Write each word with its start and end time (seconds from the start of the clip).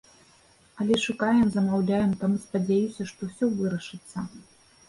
Але 0.83 0.95
шукаем, 1.03 1.43
замаўляем, 1.55 2.17
таму 2.23 2.41
спадзяюся, 2.47 3.07
што 3.13 3.19
ўсё 3.31 3.45
вырашыцца. 3.61 4.17